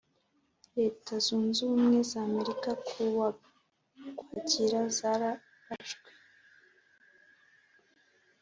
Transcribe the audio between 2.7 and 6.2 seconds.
ku wa Ukwakira zararashwe